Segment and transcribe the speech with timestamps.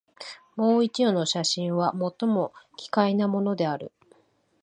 [0.55, 3.91] もう一葉の写真は、最も奇怪なものである